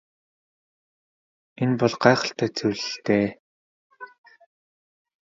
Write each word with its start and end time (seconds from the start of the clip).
Энэ 1.61 1.75
бол 1.79 1.93
гайхалтай 2.03 2.49
зүйл 2.57 2.81
л 2.89 2.93
дээ. 3.05 3.27